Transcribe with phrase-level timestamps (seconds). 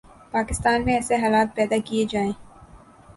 [0.31, 2.31] پاکستان میں ایسے حالات پیدا کئیے جائیں